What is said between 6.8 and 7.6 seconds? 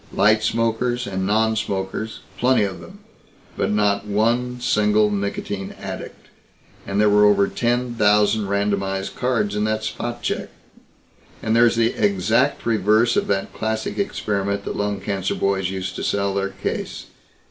And there were over